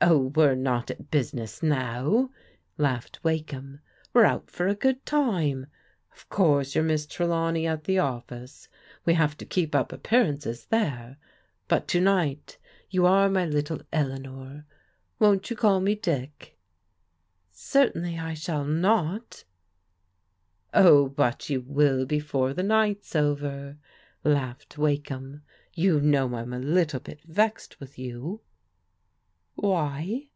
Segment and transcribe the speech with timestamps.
[0.10, 2.30] "Oh, we're not at business now,"
[2.78, 3.80] laughed Wakeham,
[4.14, 5.66] we're out for a good time.
[6.16, 8.70] Of course, you're Miss Trelawney at the office;
[9.04, 11.18] we have to keep up appearances there,
[11.68, 12.56] but to night
[12.88, 14.64] you are my little Eleanor.
[15.18, 16.56] Won't you can me Dick?""
[17.52, 19.44] Certainly I shall not"
[20.72, 23.76] "Oh, but you will before the night's over,"
[24.24, 25.42] laughed Wakeham."
[25.74, 28.40] You know I'm a little bit vexed with you."
[29.56, 30.28] "Why?"